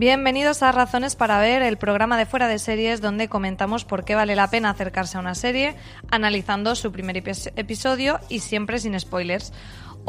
[0.00, 4.14] Bienvenidos a Razones para Ver, el programa de fuera de series donde comentamos por qué
[4.14, 5.76] vale la pena acercarse a una serie,
[6.10, 9.52] analizando su primer episodio y siempre sin spoilers.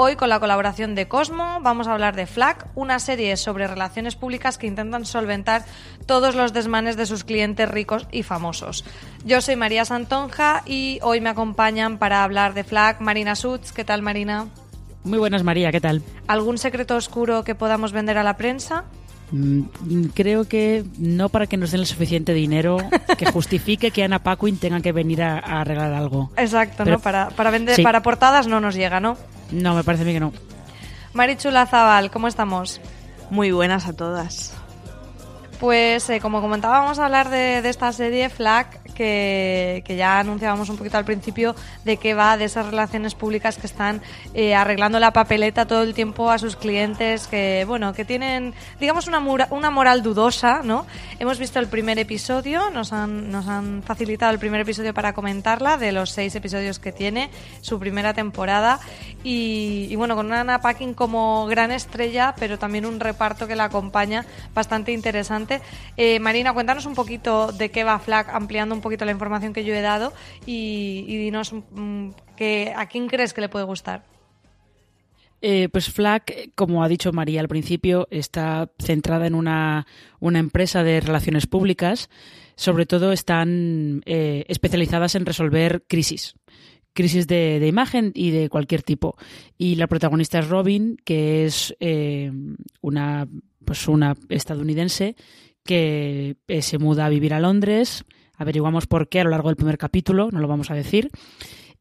[0.03, 4.15] Hoy con la colaboración de Cosmo vamos a hablar de FLAC, una serie sobre relaciones
[4.15, 5.63] públicas que intentan solventar
[6.07, 8.83] todos los desmanes de sus clientes ricos y famosos.
[9.25, 13.73] Yo soy María Santonja y hoy me acompañan para hablar de FLAC Marina Suts.
[13.73, 14.47] ¿Qué tal Marina?
[15.03, 16.01] Muy buenas María, ¿qué tal?
[16.25, 18.85] ¿Algún secreto oscuro que podamos vender a la prensa?
[19.31, 22.77] Mm, creo que no para que nos den el suficiente dinero
[23.17, 26.31] que justifique que Ana Paquin tenga que venir a, arreglar algo.
[26.37, 26.99] Exacto, ¿no?
[26.99, 29.17] Para, para vender, para portadas no nos llega, ¿no?
[29.51, 30.33] No, me parece a mí que no.
[31.13, 32.81] Marichula Zabal, ¿cómo estamos?
[33.29, 34.53] Muy buenas a todas.
[35.61, 40.77] Pues eh, como comentaba, vamos a hablar de, esta serie FLAC que, ya anunciábamos un
[40.77, 44.01] poquito al principio de que va de esas relaciones públicas que están
[44.33, 49.07] eh, arreglando la papeleta todo el tiempo a sus clientes, que bueno, que tienen, digamos,
[49.07, 49.19] una,
[49.51, 50.87] una moral dudosa, ¿no?
[51.19, 55.77] Hemos visto el primer episodio, nos han, nos han facilitado el primer episodio para comentarla,
[55.77, 57.29] de los seis episodios que tiene,
[57.61, 58.79] su primera temporada,
[59.23, 64.25] y, bueno, con una Packing como gran estrella, pero también un reparto que la acompaña
[64.53, 65.50] bastante interesante.
[65.97, 69.63] Eh, Marina, cuéntanos un poquito de qué va Flag, ampliando un poquito la información que
[69.63, 70.13] yo he dado
[70.45, 74.03] y, dinos mm, que, a quién crees que le puede gustar.
[75.43, 79.87] Eh, pues FLAC, como ha dicho María al principio, está centrada en una,
[80.21, 82.09] empresa de relaciones públicas.
[82.55, 86.35] Sobre todo están eh, especializadas en resolver crisis.
[86.93, 89.15] Crisis de, imagen y de cualquier tipo.
[89.57, 91.75] Y la protagonista es Robin, que es
[92.81, 93.27] una,
[93.65, 95.15] pues una estadounidense
[95.63, 98.05] que se muda a vivir a Londres
[98.41, 101.11] Averiguamos por qué a lo largo del primer capítulo, no lo vamos a decir.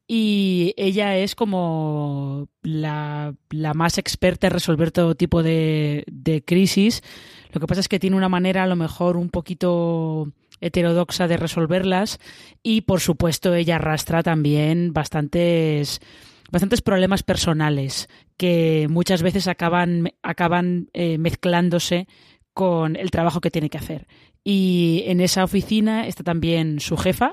[0.06, 3.32] Y ella es como la,
[3.74, 6.04] más experta en resolver todo tipo de,
[6.46, 7.02] crisis.
[7.50, 10.30] Lo que pasa es que tiene una manera a lo mejor un poquito
[10.60, 12.18] heterodoxa de resolverlas
[12.62, 16.02] y por supuesto ella arrastra también bastantes
[16.50, 22.06] bastantes problemas personales que muchas veces acaban acaban eh, mezclándose
[22.54, 24.06] con el trabajo que tiene que hacer.
[24.44, 27.32] Y en esa oficina está también su jefa,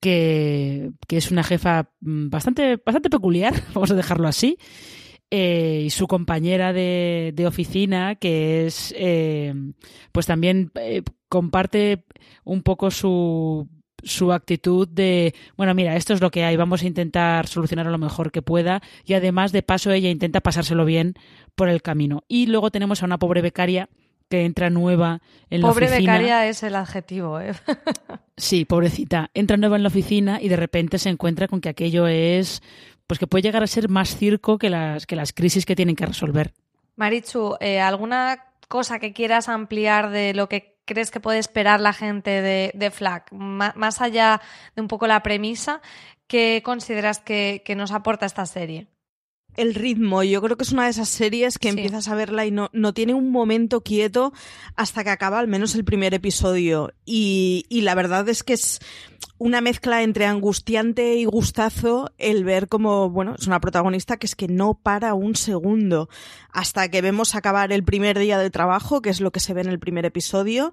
[0.00, 4.58] que, es una jefa mm, bastante, bastante peculiar, vamos a dejarlo así.
[5.30, 9.52] Eh, y su compañera de, oficina, que es, eh,
[10.12, 12.04] pues también eh, comparte
[12.44, 13.68] un poco su,
[14.04, 17.98] su actitud de, bueno, mira, esto es lo que hay, vamos a intentar solucionarlo lo
[17.98, 21.14] mejor que pueda y además de paso ella intenta pasárselo bien
[21.56, 22.22] por el camino.
[22.28, 23.88] Y luego tenemos a una pobre becaria
[24.28, 25.20] que entra nueva
[25.50, 25.88] en la oficina.
[25.88, 27.52] Pobre becaria es el adjetivo, ¿eh?
[28.36, 29.30] sí, pobrecita.
[29.34, 32.62] Entra nueva en la oficina y de repente se encuentra con que aquello es,
[33.06, 35.96] pues que puede llegar a ser más circo que las, que las crisis que tienen
[35.96, 36.52] que resolver.
[36.96, 41.92] Marichu, eh, ¿alguna cosa que quieras ampliar de lo que crees que puede esperar la
[41.92, 43.32] gente de, de FLAC?
[43.32, 44.40] más allá
[44.74, 45.80] de un poco la premisa,
[46.26, 48.88] ¿qué consideras que nos aporta esta serie?
[49.56, 50.22] El ritmo.
[50.22, 52.94] Yo creo que es una de esas series que empiezas a verla y no, no
[52.94, 54.32] tiene un momento quieto
[54.76, 56.92] hasta que acaba al menos el primer episodio.
[57.04, 58.80] Y, y la verdad es que es
[59.38, 64.34] una mezcla entre angustiante y gustazo el ver como, bueno, es una protagonista que es
[64.34, 66.08] que no para un segundo
[66.52, 69.60] hasta que vemos acabar el primer día de trabajo, que es lo que se ve
[69.60, 70.72] en el primer episodio,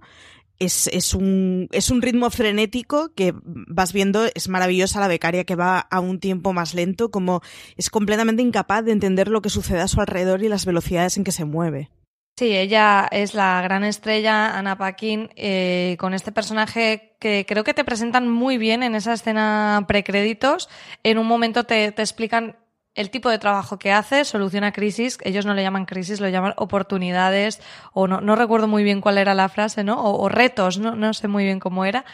[0.63, 5.56] es, es, un, es un ritmo frenético que vas viendo, es maravillosa la becaria que
[5.56, 7.41] va a un tiempo más lento, como
[7.78, 11.24] es completamente incapaz de entender lo que sucede a su alrededor y las velocidades en
[11.24, 11.90] que se mueve.
[12.35, 17.75] Sí, ella es la gran estrella, Ana Paquin, eh, con este personaje que creo que
[17.75, 20.68] te presentan muy bien en esa escena precréditos.
[21.04, 22.57] En un momento te, te explican
[22.95, 26.54] el tipo de trabajo que hace, soluciona crisis, ellos no le llaman crisis, lo llaman
[26.57, 27.60] oportunidades,
[27.94, 30.00] o no, no recuerdo muy bien cuál era la frase, ¿no?
[30.00, 30.95] O, o retos, ¿no?
[30.95, 32.06] no sé muy bien cómo era,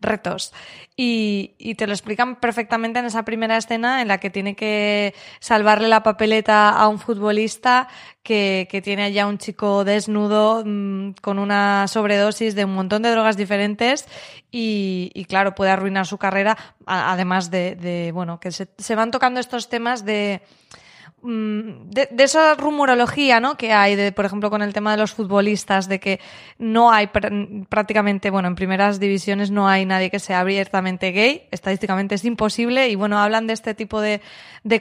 [0.00, 0.52] retos.
[0.96, 5.14] Y, y, te lo explican perfectamente en esa primera escena en la que tiene que
[5.40, 7.88] salvarle la papeleta a un futbolista
[8.22, 13.10] que, que tiene allá un chico desnudo mm, con una sobredosis de un montón de
[13.10, 14.06] drogas diferentes
[14.50, 16.56] y, y claro, puede arruinar su carrera,
[16.86, 20.42] además de, de bueno, que se, se van tocando estos temas de
[21.22, 23.56] mm, de, esa rumorología ¿no?
[23.56, 26.20] que hay, de, por ejemplo, con el tema de los futbolistas, de que
[26.58, 27.08] no hay
[27.68, 32.88] prácticamente, bueno, en primeras divisiones no hay nadie que sea abiertamente gay, estadísticamente es imposible,
[32.88, 34.20] y bueno, hablan de este tipo de,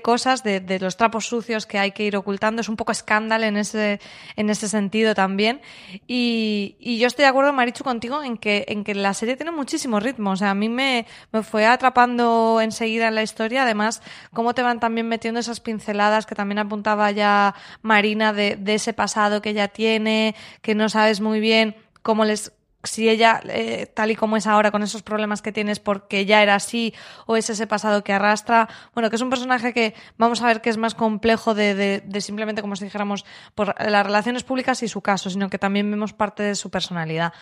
[0.02, 3.46] cosas, de, de, los trapos sucios que hay que ir ocultando, es un poco escándalo
[3.46, 4.00] en ese,
[4.36, 5.62] en ese sentido también.
[6.08, 9.52] Y, y yo estoy de acuerdo, Marichu, contigo en que, en que la serie tiene
[9.52, 14.02] muchísimo ritmo, o sea, a mí me, me fue atrapando enseguida en la historia, además,
[14.34, 19.42] cómo te van también metiendo esas pinceladas que también apuntaba ya Marina de, ese pasado
[19.42, 22.52] que ella tiene, que no sabes muy bien cómo les
[22.86, 26.42] si ella, eh, tal y como es ahora, con esos problemas que tienes porque ya
[26.42, 26.94] era así,
[27.26, 28.70] o es ese pasado que arrastra.
[28.94, 32.62] Bueno, que es un personaje que vamos a ver que es más complejo de, simplemente,
[32.62, 36.44] como si dijéramos, por las relaciones públicas y su caso, sino que también vemos parte
[36.44, 37.34] de su personalidad.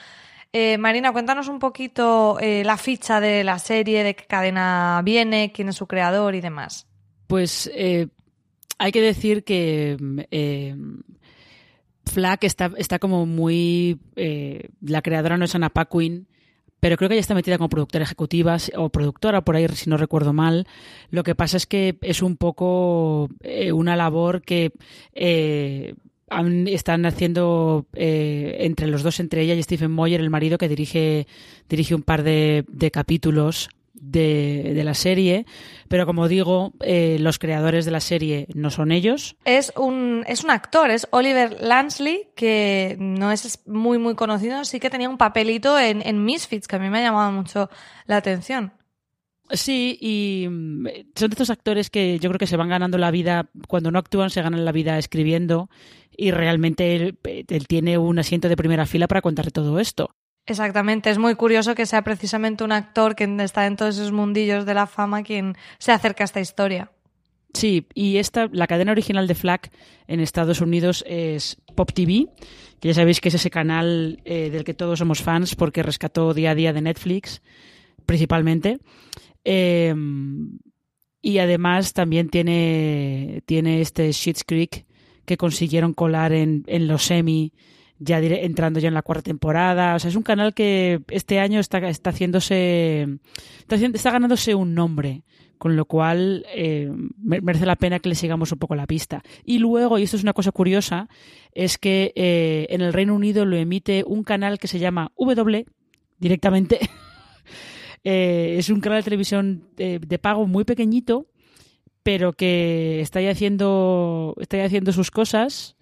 [0.51, 5.51] Eh, Marina, cuéntanos un poquito eh, la ficha de la serie, de qué cadena viene,
[5.51, 6.87] quién es su creador y demás.
[7.25, 7.71] Pues
[8.77, 9.97] hay que decir que
[10.31, 10.75] eh,
[12.05, 13.99] Flack está, está como muy...
[14.15, 16.27] Eh, la creadora no es Anna Paquin,
[16.79, 19.97] pero creo que ella está metida como productora ejecutiva o productora, por ahí si no
[19.97, 20.67] recuerdo mal.
[21.09, 24.73] Lo que pasa es que es un poco eh, una labor que
[26.29, 31.27] están haciendo entre los dos, entre ella y Stephen Moyer, el marido que dirige,
[31.69, 33.69] dirige un par de, de capítulos
[34.03, 35.45] de, de, la serie,
[35.87, 39.35] pero como digo, eh, los creadores de la serie no son ellos.
[39.45, 44.79] Es un, es un actor, es Oliver Lansley, que no es muy, muy conocido, sí
[44.79, 47.69] que tenía un papelito en, en Misfits, que a mí me ha llamado mucho
[48.05, 48.73] la atención.
[49.49, 53.49] Sí, y son de estos actores que yo creo que se van ganando la vida,
[53.67, 55.69] cuando no actúan, se ganan la vida escribiendo,
[56.15, 60.15] y realmente él, él tiene un asiento de primera fila para contar todo esto.
[60.45, 64.65] Exactamente, es muy curioso que sea precisamente un actor que está en todos esos mundillos
[64.65, 66.91] de la fama quien se acerca a esta historia.
[67.53, 69.71] Sí, y esta, la cadena original de Flack
[70.07, 72.27] en Estados Unidos es Pop TV,
[72.79, 76.33] que ya sabéis que es ese canal eh, del que todos somos fans porque rescató
[76.33, 77.41] día a día de Netflix,
[78.05, 78.79] principalmente.
[79.45, 79.93] Eh,
[81.21, 84.85] y además también tiene, tiene este Sheets Creek
[85.25, 87.53] que consiguieron colar en, en los semi
[88.03, 89.95] ya entrando ya en la cuarta temporada.
[89.95, 93.19] O sea, es un canal que este año está, está haciéndose.
[93.67, 95.23] Está, ganándose un nombre.
[95.57, 99.23] Con lo cual eh, merece la pena que le sigamos un poco la pista.
[99.45, 101.07] Y luego, y esto es una cosa curiosa,
[101.53, 105.65] es que eh, en el Reino Unido lo emite un canal que se llama W
[106.19, 106.79] directamente.
[108.03, 111.27] eh, es un canal de televisión de, de pago muy pequeñito,
[112.01, 115.77] pero que está ahí haciendo, está ahí haciendo sus cosas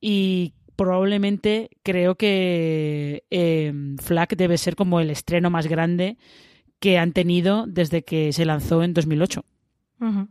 [0.00, 3.72] y probablemente creo que eh,
[4.02, 6.16] Flack debe ser como el estreno más grande
[6.80, 9.44] que han tenido desde que se lanzó en 2008.
[10.00, 10.28] Uh -huh.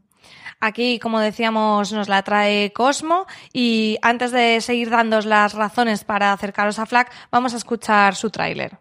[0.59, 6.31] Aquí, como decíamos, nos la trae Cosmo y antes de seguir dando las razones para
[6.31, 8.79] acercaros a Flack, vamos a escuchar su tráiler.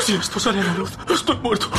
[0.00, 1.70] Si esto sale a la luz, estoy muerto.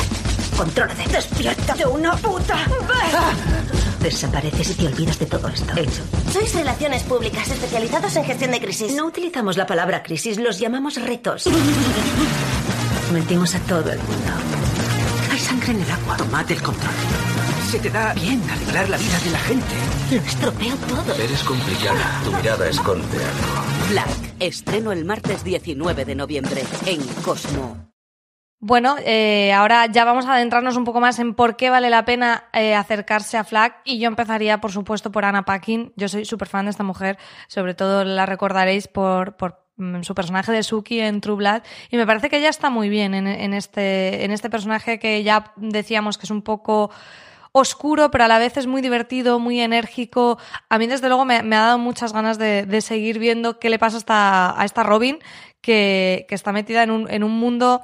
[0.56, 3.14] Contrólate, despierta de una puta vez.
[3.14, 3.87] Ah.
[4.00, 5.72] Desapareces y te olvidas de todo esto.
[5.76, 6.02] Hecho.
[6.32, 8.94] Sois relaciones públicas especializados en gestión de crisis.
[8.94, 11.46] No utilizamos la palabra crisis, los llamamos retos.
[13.12, 14.32] Mentimos a todo el mundo.
[15.30, 16.16] Hay sangre en el agua.
[16.16, 16.94] Tomad el control.
[17.70, 19.74] Se te da bien arreglar la vida de la gente.
[20.10, 21.14] Lo estropeo todo.
[21.14, 22.20] Eres complicada.
[22.24, 23.90] Tu mirada esconde algo.
[23.90, 24.08] Black.
[24.40, 27.87] Estreno el martes 19 de noviembre en Cosmo.
[28.60, 32.04] Bueno, eh, ahora ya vamos a adentrarnos un poco más en por qué vale la
[32.04, 35.92] pena eh, acercarse a Flag y yo empezaría, por supuesto, por Anna Paquin.
[35.94, 39.36] Yo soy súper fan de esta mujer, sobre todo la recordaréis por,
[39.76, 42.88] mm, su personaje de Suki en True Blood y me parece que ella está muy
[42.88, 46.90] bien en, en, este, en este personaje que ya decíamos que es un poco
[47.52, 50.38] oscuro, pero a la vez es muy divertido, muy enérgico.
[50.68, 53.96] A mí, desde luego, me, ha dado muchas ganas de, seguir viendo qué le pasa
[53.96, 55.18] a esta, a esta Robin,
[55.60, 57.82] que, que está metida en un, en un mundo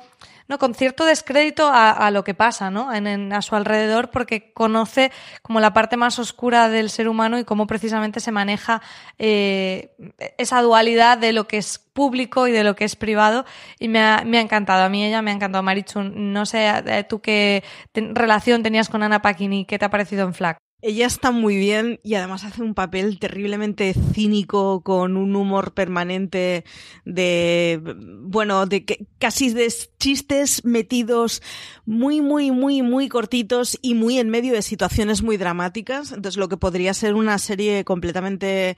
[0.49, 2.93] no con cierto descrédito a, a lo que pasa ¿no?
[2.93, 5.11] En, en, a su alrededor porque conoce
[5.43, 8.83] como la parte más oscura del ser humano y cómo precisamente se maneja
[9.19, 9.95] eh,
[10.39, 13.45] esa dualidad de lo que es público y de lo que es privado.
[13.79, 15.63] Y me ha, me ha encantado a mí ella me ha encantado.
[15.63, 17.63] Marichu no sé eh, tú qué
[17.95, 21.99] relación tenías con Ana Paquini qué te ha parecido en Flack ella está muy bien
[22.03, 26.65] y además hace un papel terriblemente cínico con un humor permanente
[27.07, 27.81] de,
[28.21, 31.41] bueno, de que, casi de chistes metidos
[31.87, 36.13] muy, muy, muy, muy cortitos y muy en medio de situaciones muy dramáticas.
[36.13, 38.77] Entonces lo que podría ser una serie completamente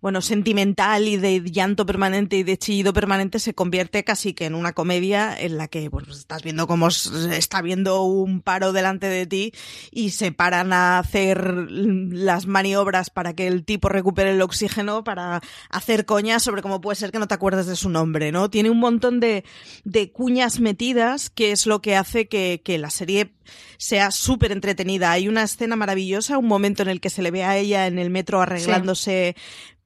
[0.00, 4.54] bueno, sentimental y de llanto permanente y de chillido permanente se convierte casi que en
[4.54, 9.26] una comedia en la que pues, estás viendo cómo está viendo un paro delante de
[9.26, 9.52] ti
[9.90, 15.42] y se paran a hacer las maniobras para que el tipo recupere el oxígeno para
[15.68, 18.50] hacer coñas sobre cómo puede ser que no te acuerdes de su nombre, ¿no?
[18.50, 19.44] Tiene un montón de,
[19.82, 23.32] de cuñas metidas que es lo que hace que, que la serie
[23.78, 25.10] sea súper entretenida.
[25.10, 27.98] Hay una escena maravillosa, un momento en el que se le ve a ella en
[27.98, 29.36] el metro arreglándose,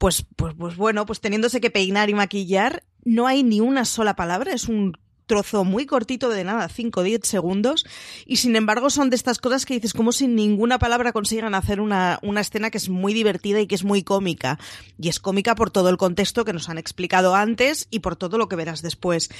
[0.02, 2.82] pues, pues, pues bueno, pues teniéndose que peinar y maquillar.
[3.04, 4.98] No hay ni una sola palabra, es un
[5.32, 7.86] trozo muy cortito de nada, 5 o 10 segundos,
[8.26, 11.80] y sin embargo son de estas cosas que dices como sin ninguna palabra consigan hacer
[11.80, 14.58] una, una escena que es muy divertida y que es muy cómica.
[15.00, 18.36] Y es cómica por todo el contexto que nos han explicado antes y por todo
[18.36, 19.30] lo que verás después.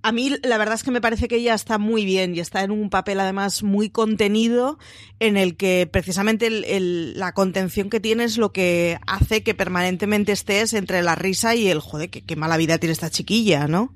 [0.00, 2.62] A mí la verdad es que me parece que ella está muy bien y está
[2.62, 4.78] en un papel además muy contenido
[5.20, 10.72] en el que precisamente la contención que tiene es lo que hace que permanentemente estés
[10.72, 13.92] entre la risa y el joder, qué mala vida tiene esta chiquilla, ¿no?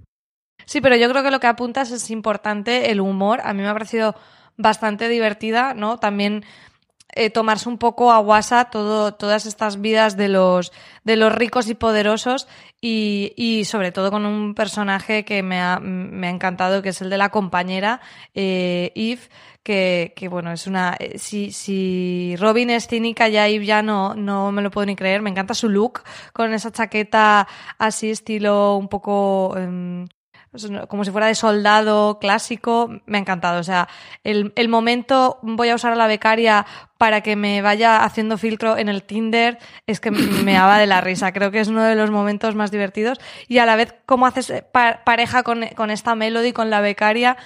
[0.65, 3.41] Sí, pero yo creo que lo que apuntas es importante, el humor.
[3.45, 4.15] A mí me ha parecido
[4.57, 5.99] bastante divertida, ¿no?
[5.99, 6.45] También
[7.15, 10.73] eh, tomarse un poco a guasa todo, todas estas vidas de los,
[11.05, 12.49] de los ricos y poderosos
[12.81, 17.01] y, y sobre todo con un personaje que me ha, me ha encantado, que es
[17.01, 18.01] el de la compañera,
[18.35, 18.93] eh,
[19.63, 20.95] que, que, bueno, es una...
[20.99, 24.95] Eh, si, si Robin es cínica, ya Eve ya no, no me lo puedo ni
[24.95, 25.23] creer.
[25.23, 27.49] Me encanta su look con esa chaqueta
[27.79, 29.55] así estilo un poco...
[30.89, 33.61] Como si fuera de soldado clásico, me ha encantado.
[33.61, 33.89] O sea,
[34.25, 36.67] el, el momento voy a usar a la becaria
[36.99, 40.11] para que me vaya haciendo filtro en el Tinder es que
[40.45, 41.33] me daba de la risa.
[41.33, 43.19] Creo que es uno de los momentos más divertidos.
[43.49, 47.37] Y a la vez, cómo haces pareja con, con esta melody, con la becaria,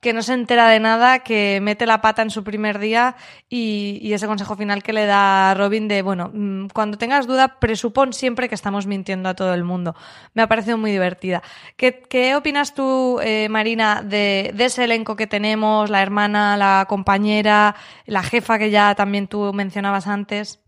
[0.00, 3.16] que no se entera de nada, que mete la pata en su primer día
[3.48, 8.12] y, ese consejo final que le da Robin de, bueno, mm, cuando tengas duda, presupón
[8.14, 9.94] siempre que estamos mintiendo a todo el mundo.
[10.32, 11.42] Me ha parecido muy divertida.
[11.76, 16.86] ¿Qué, qué opinas tú, eh, Marina, de, de, ese elenco que tenemos, la hermana, la
[16.88, 17.76] compañera,
[18.06, 20.60] la jefa que ya también tú mencionabas antes?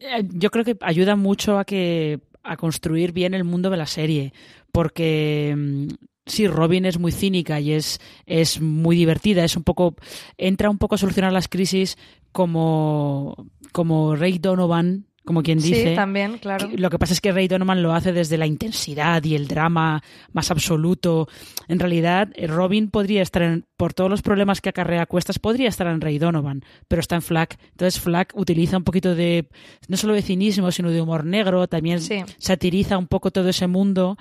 [0.00, 3.86] Eh, yo creo que ayuda mucho a que a construir bien el mundo de la
[3.86, 4.32] serie,
[4.70, 5.88] porque mm,
[6.26, 9.94] sí, Robin es muy cínica y es, es muy divertida, es un poco,
[10.38, 11.98] entra un poco a solucionar las crisis
[12.32, 15.90] como, como Ray Donovan, como quien dice.
[15.90, 16.68] Sí, también, claro.
[16.76, 20.02] Lo que pasa es que Ray Donovan lo hace desde la intensidad y el drama
[20.32, 21.28] más absoluto.
[21.66, 25.70] En realidad, eh, Robin podría estar en, por todos los problemas que acarrea Cuestas, podría
[25.70, 27.58] estar en Ray Donovan, pero está en Flack.
[27.70, 29.48] Entonces Flack utiliza un poquito de,
[29.88, 32.00] no solo de cinismo, sino de humor negro, también
[32.38, 34.18] satiriza un poco todo ese mundo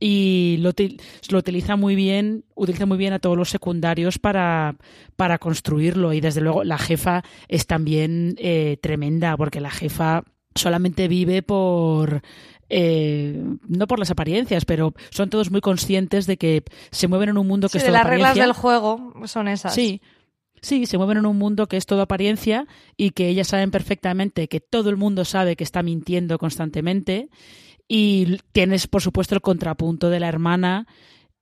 [0.00, 0.72] y lo,
[1.30, 4.76] lo, utiliza muy bien, utiliza muy bien a todos los secundarios para,
[5.16, 10.24] para construirlo y desde luego la jefa es también eh, tremenda porque la jefa
[10.54, 12.22] solamente vive por
[12.68, 17.38] eh, no por las apariencias, pero son todos muy conscientes de que se mueven en
[17.38, 19.74] un mundo que es todo las reglas del juego son esas.
[19.74, 20.00] Sí,
[20.64, 24.48] Sí, se mueven en un mundo que es todo apariencia y que ellas saben perfectamente
[24.48, 27.28] que todo el mundo sabe que está mintiendo constantemente
[27.88, 30.86] y tienes, por supuesto, el contrapunto de la hermana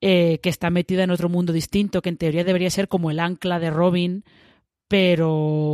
[0.01, 3.19] eh, que está metida en otro mundo distinto, que en teoría debería ser como el
[3.19, 4.25] ancla de Robin,
[4.87, 5.31] pero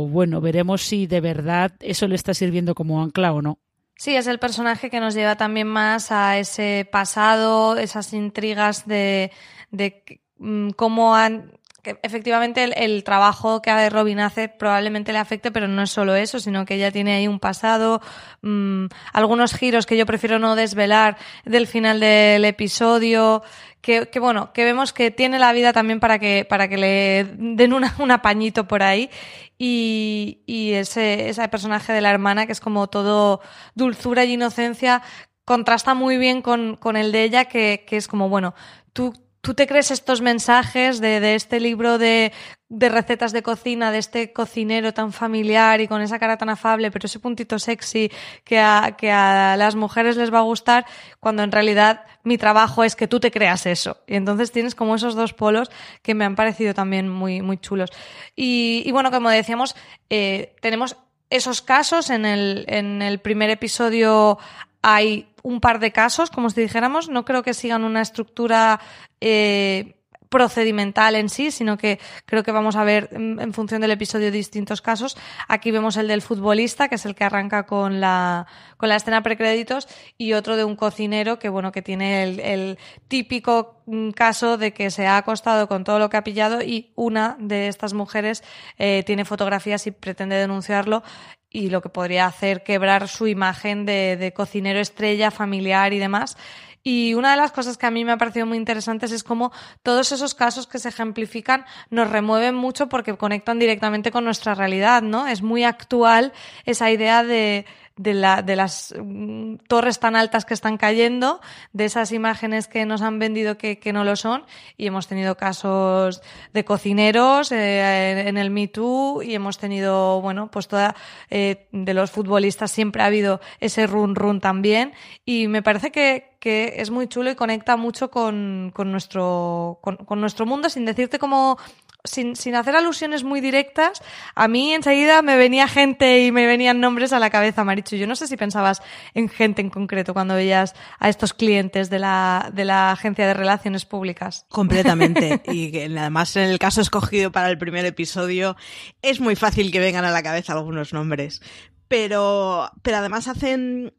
[0.08, 3.58] bueno, veremos si de verdad eso le está sirviendo como ancla o no.
[3.96, 9.30] Sí, es el personaje que nos lleva también más a ese pasado, esas intrigas de,
[9.70, 15.68] de mm, cómo han que efectivamente el, trabajo que Robin hace probablemente le afecte, pero
[15.68, 18.00] no es solo eso, sino que ella tiene ahí un pasado,
[18.42, 23.42] mm, algunos giros que yo prefiero no desvelar del final del episodio,
[23.80, 27.24] que, que, bueno, que vemos que tiene la vida también para que, para que le
[27.38, 29.10] den una, un apañito por ahí.
[29.58, 33.40] Y, y ese, ese personaje de la hermana, que es como todo
[33.74, 35.02] dulzura y inocencia,
[35.44, 38.54] contrasta muy bien con, con el de ella, que, que es como, bueno,
[38.92, 42.30] tú ¿Tú te crees estos mensajes de, de este libro de,
[42.68, 46.90] de, recetas de cocina, de este cocinero tan familiar y con esa cara tan afable,
[46.90, 48.12] pero ese puntito sexy
[48.44, 50.84] que a, que a las mujeres les va a gustar,
[51.20, 53.96] cuando en realidad mi trabajo es que tú te creas eso?
[54.06, 55.70] Y entonces tienes como esos dos polos
[56.02, 57.88] que me han parecido también muy, muy chulos.
[58.36, 59.74] Y, bueno, como decíamos,
[60.10, 60.96] eh, tenemos
[61.30, 64.38] esos casos en el, en el primer episodio
[64.82, 68.80] hay un par de casos, como si dijéramos, no creo que sigan una estructura
[69.20, 69.94] eh,
[70.30, 74.80] procedimental en sí, sino que creo que vamos a ver en función del episodio distintos
[74.80, 75.18] casos.
[75.48, 78.46] Aquí vemos el del futbolista, que es el que arranca con la,
[78.76, 83.82] con la escena precréditos, y otro de un cocinero que, bueno, que tiene el, típico
[83.86, 87.36] mm, caso de que se ha acostado con todo lo que ha pillado y una
[87.40, 88.44] de estas mujeres
[88.78, 91.02] eh, tiene fotografías y pretende denunciarlo
[91.50, 96.36] y lo que podría hacer quebrar su imagen de, de cocinero estrella, familiar y demás.
[96.82, 99.52] Y una de las cosas que a mí me ha parecido muy interesantes es cómo
[99.82, 105.02] todos esos casos que se ejemplifican nos remueven mucho porque conectan directamente con nuestra realidad,
[105.02, 105.26] ¿no?
[105.26, 106.32] Es muy actual
[106.64, 107.66] esa idea de,
[108.00, 111.40] de, la, de las mm, torres tan altas que están cayendo,
[111.74, 114.44] de esas imágenes que nos han vendido que, que no lo son,
[114.78, 116.22] y hemos tenido casos
[116.54, 120.96] de cocineros eh, en el Me Too, y hemos tenido, bueno, pues toda,
[121.28, 124.94] eh, de los futbolistas siempre ha habido ese run run también,
[125.26, 129.96] y me parece que, que es muy chulo y conecta mucho con, con nuestro, con,
[129.96, 131.58] con nuestro mundo, sin decirte cómo
[132.04, 134.02] sin, sin hacer alusiones muy directas,
[134.34, 137.96] a mí enseguida me venía gente y me venían nombres a la cabeza, Marichu.
[137.96, 138.82] Yo no sé si pensabas
[139.14, 143.34] en gente en concreto cuando veías a estos clientes de la, de la Agencia de
[143.34, 144.46] Relaciones Públicas.
[144.48, 145.42] Completamente.
[145.48, 148.56] y que además en el caso escogido para el primer episodio
[149.02, 151.42] es muy fácil que vengan a la cabeza algunos nombres.
[151.88, 153.92] Pero, pero además hacen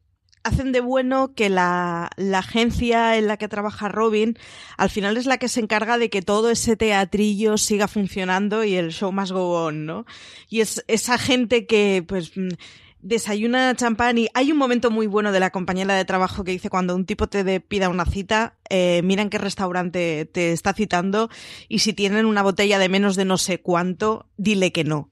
[0.44, 4.38] hacen de bueno que la, la, agencia en la que trabaja Robin
[4.78, 8.76] al final es la que se encarga de que todo ese teatrillo siga funcionando y
[8.76, 10.06] el show más go on, ¿no?
[10.50, 12.32] Y es esa gente que, pues,
[13.02, 16.70] desayuna champán y hay un momento muy bueno de la compañera de trabajo que dice
[16.70, 21.30] cuando un tipo te pida una cita, eh, mira en qué restaurante te está citando
[21.68, 25.10] y si tienen una botella de menos de no sé cuánto, dile que no.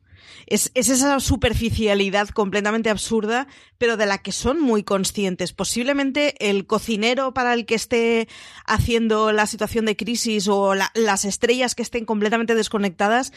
[0.48, 5.54] Es, es, esa superficialidad completamente absurda, pero de la que son muy conscientes.
[5.54, 8.28] Posiblemente el cocinero para el que esté
[8.66, 13.32] haciendo la situación de crisis o la, las estrellas que estén completamente desconectadas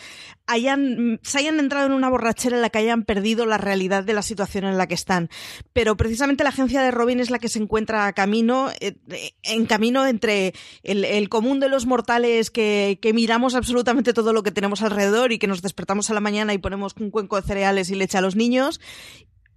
[0.46, 4.14] hayan, se hayan entrado en una borrachera en la que hayan perdido la realidad de
[4.14, 5.30] la situación en la que están.
[5.72, 8.94] Pero precisamente la agencia de Robin es la que se encuentra camino, eh,
[9.42, 14.42] en camino entre el, el común de los mortales que, que miramos absolutamente todo lo
[14.42, 17.46] que tenemos alrededor y que nos despertamos a la mañana y ponemos un cuenco de
[17.46, 18.80] cereales y leche a los niños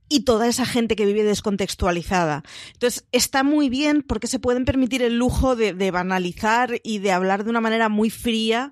[0.08, 2.44] y toda esa gente que vive descontextualizada.
[2.74, 7.44] Entonces, está muy bien porque se pueden permitir el lujo de banalizar y de hablar
[7.44, 8.72] de una manera muy fría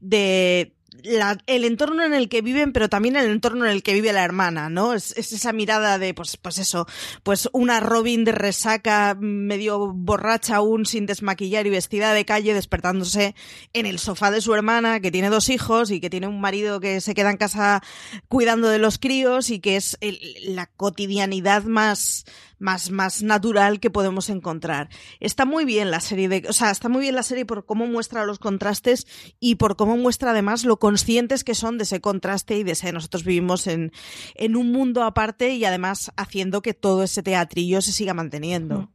[0.00, 3.94] de, la, el entorno en el que viven, pero también el entorno en el que
[3.94, 4.94] vive la hermana, ¿no?
[4.94, 6.86] Es, es, esa mirada de, pues, pues eso,
[7.22, 13.34] pues una Robin de resaca, medio borracha aún, sin desmaquillar y vestida de calle, despertándose
[13.72, 16.80] en el sofá de su hermana, que tiene dos hijos y que tiene un marido
[16.80, 17.82] que se queda en casa
[18.28, 22.24] cuidando de los críos y que es el, la cotidianidad más,
[22.58, 24.88] más, más natural que podemos encontrar.
[25.20, 27.86] Está muy bien la serie de, o sea, está muy bien la serie por cómo
[27.86, 29.06] muestra los contrastes
[29.40, 32.92] y por cómo muestra además lo conscientes que son de ese contraste y de ese
[32.92, 33.92] nosotros vivimos en,
[34.34, 38.90] en un mundo aparte y además haciendo que todo ese teatrillo se siga manteniendo.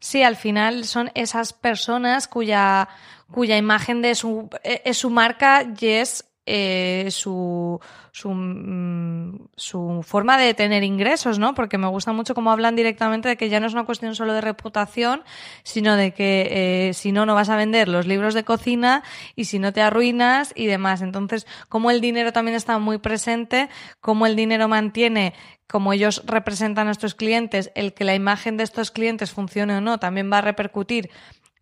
[0.00, 2.88] Sí, al final son esas personas cuya,
[3.32, 7.78] cuya imagen de su, es su marca y es eh, su,
[8.10, 11.54] su, mm, su, forma de tener ingresos, ¿no?
[11.54, 14.32] Porque me gusta mucho cómo hablan directamente de que ya no es una cuestión solo
[14.32, 15.22] de reputación,
[15.62, 19.02] sino de que eh, si no, no vas a vender los libros de cocina
[19.36, 21.02] y si no te arruinas y demás.
[21.02, 23.68] Entonces, como el dinero también está muy presente,
[24.00, 25.34] como el dinero mantiene
[25.68, 29.80] como ellos representan a nuestros clientes, el que la imagen de estos clientes funcione o
[29.82, 31.10] no, también va a repercutir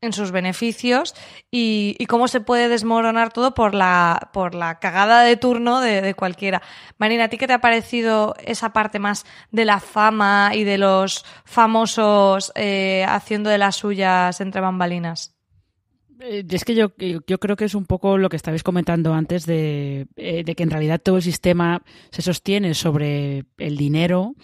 [0.00, 1.14] en sus beneficios
[1.50, 6.62] y, cómo se puede desmoronar todo por la, por la cagada de turno de, cualquiera.
[6.98, 10.78] Marina, ¿a ti qué te ha parecido esa parte más de la fama y de
[10.78, 15.36] los famosos eh, haciendo de las suyas entre bambalinas?
[16.18, 20.06] Es que yo, yo creo que es un poco lo que estabais comentando antes de,
[20.16, 24.34] eh, de que en realidad todo el sistema se sostiene sobre el dinero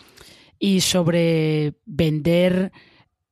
[0.58, 2.72] y sobre vender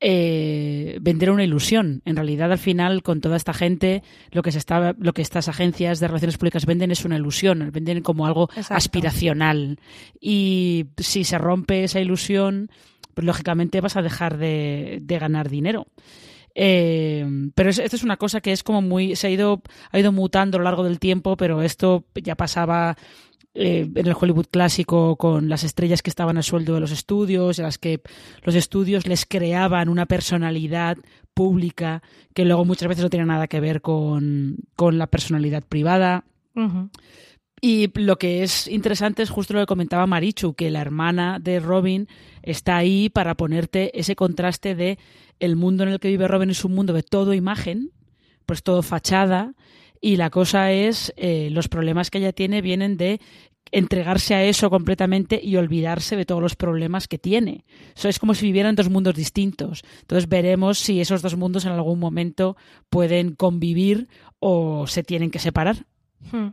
[0.00, 2.00] eh, vender una ilusión.
[2.06, 5.48] En realidad, al final, con toda esta gente, lo que se está, lo que estas
[5.48, 8.74] agencias de relaciones públicas venden es una ilusión, venden como algo Exacto.
[8.74, 9.78] aspiracional.
[10.18, 12.70] Y si se rompe esa ilusión,
[13.14, 15.86] pues lógicamente vas a dejar de, de ganar dinero.
[16.54, 20.10] Eh, pero esto es una cosa que es como muy se ha ido ha ido
[20.10, 22.96] mutando a lo largo del tiempo pero esto ya pasaba
[23.54, 27.58] eh, en el Hollywood clásico con las estrellas que estaban a sueldo de los estudios,
[27.58, 28.00] en las que
[28.42, 30.98] los estudios les creaban una personalidad
[31.34, 32.02] pública
[32.34, 36.24] que luego muchas veces no tiene nada que ver con, con la personalidad privada.
[36.54, 36.90] Uh -huh.
[37.60, 41.60] Y lo que es interesante es justo lo que comentaba Marichu, que la hermana de
[41.60, 42.08] Robin
[42.42, 44.98] está ahí para ponerte ese contraste de
[45.40, 47.90] el mundo en el que vive Robin es un mundo de todo imagen,
[48.46, 49.54] pues todo fachada,
[50.00, 53.20] y la cosa es, eh, los problemas que ella tiene vienen de
[53.72, 57.64] entregarse a eso completamente y olvidarse de todos los problemas que tiene.
[57.94, 59.82] Eso es como si vivieran dos mundos distintos.
[60.00, 62.56] Entonces veremos si esos dos mundos en algún momento
[62.88, 64.08] pueden convivir
[64.38, 65.86] o se tienen que separar.
[66.32, 66.48] Hmm.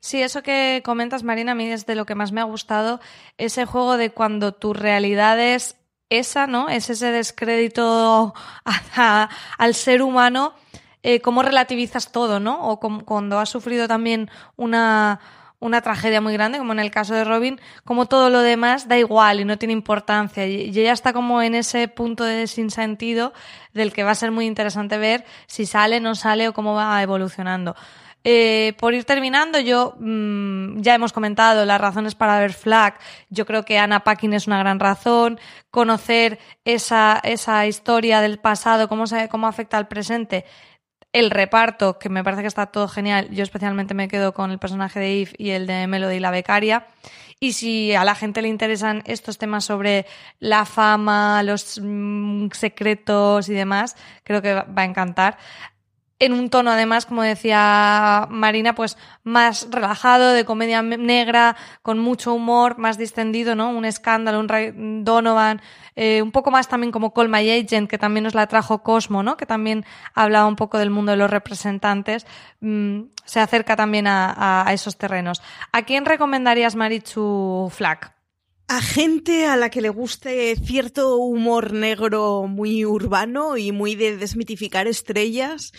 [0.00, 3.00] Sí, eso que comentas, Marina, a mí es de lo que más me ha gustado,
[3.38, 5.76] ese juego de cuando tu realidad es
[6.10, 6.68] esa, ¿no?
[6.68, 8.34] Es ese descrédito
[9.58, 10.54] al ser humano,
[11.02, 12.68] eh, cómo relativizas todo, ¿no?
[12.68, 15.20] O cuando has sufrido también una,
[15.62, 18.98] una tragedia muy grande, como en el caso de Robin, como todo lo demás da
[18.98, 20.44] igual y no tiene importancia.
[20.46, 23.32] Y, ella está como en ese punto de sinsentido
[23.72, 27.00] del que va a ser muy interesante ver si sale, no sale o cómo va
[27.00, 27.76] evolucionando.
[28.24, 32.98] Eh, por ir terminando, yo mm, ya hemos comentado las razones para ver Flag.
[33.30, 35.38] Yo creo que Anna Paquin es una gran razón.
[35.70, 40.44] Conocer esa, esa historia del pasado, cómo, se, cómo afecta al presente.
[41.12, 43.28] El reparto, que me parece que está todo genial.
[43.30, 46.86] Yo especialmente me quedo con el personaje de Eve y el de Melody la becaria.
[47.38, 50.06] Y si a la gente le interesan estos temas sobre
[50.38, 55.38] la fama, los mm, secretos y demás, creo que va a encantar
[56.22, 62.32] en un tono además, como decía Marina, pues más relajado, de comedia negra, con mucho
[62.32, 63.70] humor, más distendido, ¿no?
[63.70, 65.60] Un escándalo, un Donovan,
[65.96, 69.24] eh, un poco más también como Call My Agent, que también nos la trajo Cosmo,
[69.24, 69.36] ¿no?
[69.36, 72.24] Que también hablaba un poco del mundo de los representantes,
[72.60, 75.42] mm, se acerca también a, a, esos terrenos.
[75.72, 78.14] ¿A quién recomendarías, Marichu Flack?
[78.68, 84.16] a gente a la que le guste cierto humor negro muy urbano y muy de
[84.16, 85.74] desmitificar estrellas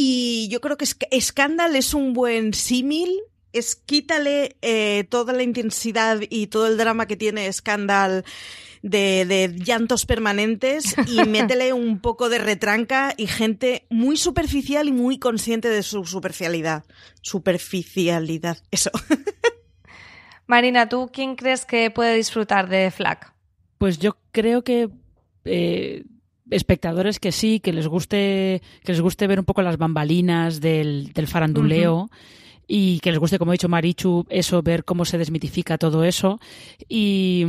[0.00, 0.86] y yo creo que
[1.20, 3.18] Scandal es un buen símil.
[3.52, 8.24] Es quítale eh, toda la intensidad y todo el drama que tiene Scandal
[8.82, 15.18] de, llantos permanentes y métele un poco de retranca y gente muy superficial y muy
[15.18, 16.84] consciente de su superficialidad.
[17.20, 18.92] Superficialidad, eso.
[20.46, 23.34] Marina, ¿tú quién crees que puede disfrutar de Flack?
[23.78, 24.90] Pues yo creo que
[25.44, 26.04] eh,
[26.50, 31.12] espectadores que sí, que les guste, que les guste ver un poco las bambalinas del,
[31.12, 32.10] del faranduleo.
[32.70, 36.38] Y que les guste, como ha dicho Marichu, eso, ver cómo se desmitifica todo eso.
[36.86, 37.46] Y,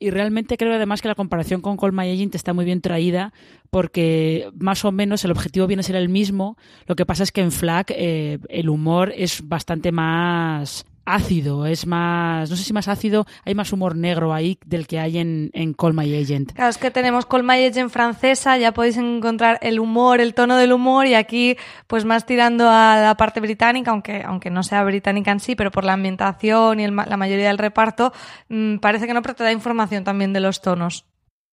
[0.00, 3.34] y realmente creo además que la comparación con Call My Agent está muy bien traída
[3.68, 6.56] porque más o menos el objetivo viene a ser el mismo.
[6.86, 11.86] Lo que pasa es que en Flag eh, el humor es bastante más ácido, es
[11.86, 15.50] más, no sé si más ácido, hay más humor negro ahí del que hay en,
[15.52, 16.52] en Call My Agent.
[16.52, 20.56] Claro, es que tenemos Call My Agent francesa, ya podéis encontrar el humor, el tono
[20.56, 24.84] del humor y aquí pues más tirando a la parte británica, aunque, aunque no sea
[24.84, 28.12] británica en sí, pero por la ambientación y la mayoría del reparto,
[28.48, 31.06] mmm, parece que no, pero te da información también de los tonos.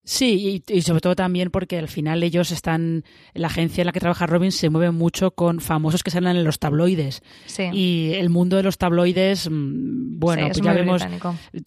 [0.10, 3.04] Sí, y, sobre todo también porque al final ellos están,
[3.36, 6.43] la agencia en la que trabaja Robin se mueve mucho con famosos que salen en
[6.43, 7.22] los tabloides.
[7.45, 7.69] Sí.
[7.72, 11.06] Y el mundo de los tabloides, mm, bueno, sí, pues ya vemos.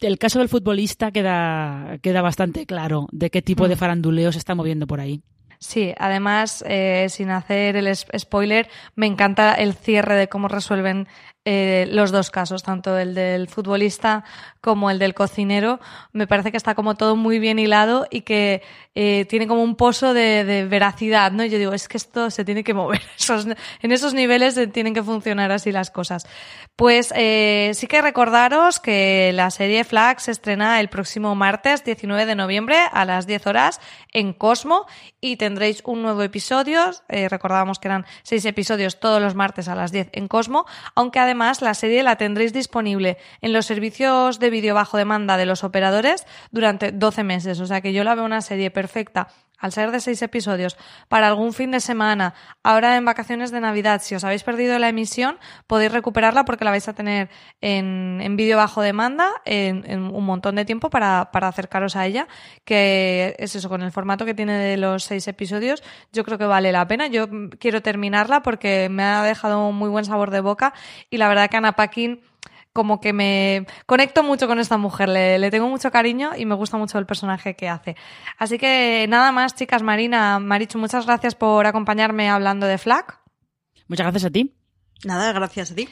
[0.01, 3.69] El caso del futbolista queda, queda bastante claro de qué tipo mm.
[3.69, 5.23] de faranduleo se está moviendo por ahí.
[5.61, 11.07] Sí, además, eh, sin hacer el spoiler, me encanta el cierre de cómo resuelven
[11.45, 14.23] eh, los dos casos, tanto el del futbolista
[14.61, 15.81] como el del cocinero.
[16.13, 18.63] Me parece que está como todo muy bien hilado y que
[18.95, 21.45] eh, tiene como un pozo de, veracidad, ¿no?
[21.45, 23.03] Yo digo, es que esto se tiene que mover.
[23.83, 26.29] en esos niveles tienen que funcionar así las cosas.
[26.77, 32.25] Pues eh, sí que recordaros que la serie Flag se estrena el próximo martes 19
[32.25, 33.81] de noviembre a las 10 horas
[34.13, 34.87] en Cosmo
[35.21, 36.93] y tendréis un nuevo episodio.
[37.09, 41.32] Recordábamos que eran seis episodios todos los martes a las 10 en Cosmo, aunque además
[41.33, 45.65] además la serie la tendréis disponible en los servicios de vídeo bajo demanda de los
[45.65, 47.59] operadores durante 12 meses.
[47.61, 49.29] O sea que yo la veo una serie perfecta
[49.63, 50.77] al ser de seis episodios,
[51.09, 54.89] para algún fin de semana, ahora en vacaciones de Navidad, si os habéis perdido la
[54.89, 60.25] emisión, podéis recuperarla porque la vais a tener en, en vídeo bajo demanda en, un
[60.25, 62.27] montón de tiempo para, para acercaros a ella,
[62.65, 66.45] que es eso, con el formato que tiene de los seis episodios, yo creo que
[66.45, 67.07] vale la pena.
[67.07, 70.75] Yo quiero terminarla porque me ha dejado un muy buen sabor de boca
[71.09, 72.21] y la verdad que Ana Paquin
[72.73, 76.77] como que me conecto mucho con esta mujer, le, tengo mucho cariño y me gusta
[76.77, 77.97] mucho el personaje que hace.
[78.39, 83.21] Así que nada más, chicas, Marina, Marichu, muchas gracias por acompañarme hablando de Flack.
[83.89, 84.62] Muchas gracias a ti.
[85.05, 85.89] Nada, gracias a ti.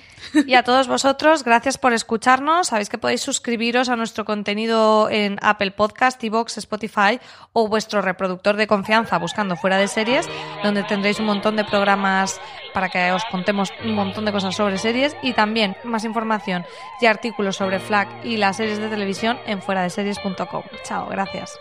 [0.47, 2.69] Y a todos vosotros, gracias por escucharnos.
[2.69, 7.19] Sabéis que podéis suscribiros a nuestro contenido en Apple Podcast, Evox, Spotify
[7.53, 10.29] o vuestro reproductor de confianza buscando fuera de series,
[10.63, 12.41] donde tendréis un montón de programas
[12.73, 16.65] para que os contemos un montón de cosas sobre series y también más información
[17.01, 20.63] y artículos sobre FLAG y las series de televisión en fuera de series.com.
[20.85, 21.59] Chao, gracias.